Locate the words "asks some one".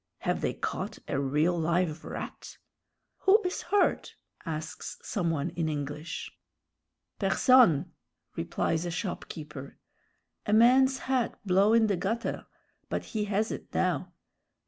4.47-5.51